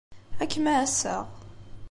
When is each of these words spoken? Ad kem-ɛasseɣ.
Ad 0.41 0.47
kem-ɛasseɣ. 0.51 1.23